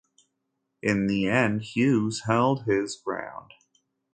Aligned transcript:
In 0.81 1.05
the 1.05 1.27
end, 1.27 1.61
Hughes 1.61 2.21
held 2.21 2.63
his 2.63 2.95
ground. 2.95 3.53